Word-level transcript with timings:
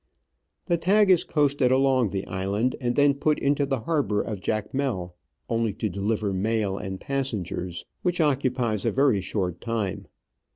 The 0.65 0.77
Tagus 0.79 1.23
coasted 1.23 1.71
along 1.71 2.09
the 2.09 2.25
island, 2.25 2.75
and 2.81 2.95
then 2.95 3.13
put 3.13 3.37
into 3.37 3.67
the 3.67 3.81
harbour 3.81 4.19
of 4.19 4.41
Jacmel, 4.41 5.13
only 5.47 5.73
to 5.73 5.89
deliver 5.89 6.33
mails 6.33 6.81
and 6.81 6.99
passengers, 6.99 7.85
which 8.01 8.19
occupies 8.19 8.83
a 8.83 8.89
very 8.91 9.21
short 9.21 9.61
time. 9.61 10.07